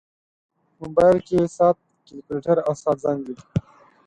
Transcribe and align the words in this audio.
موبایل 0.81 1.17
کې 1.27 1.39
ساعت، 1.55 1.77
کیلکولیټر، 2.05 2.57
او 2.67 2.73
ساعت 2.81 2.97
زنګ 3.05 3.19
وي. 3.25 3.35